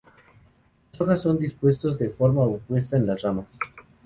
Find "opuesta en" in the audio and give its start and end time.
2.41-3.05